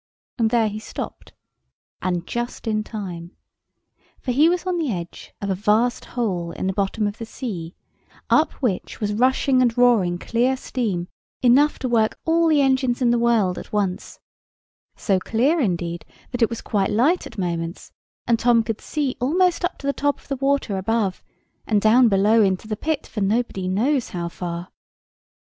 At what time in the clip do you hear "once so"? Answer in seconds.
13.71-15.19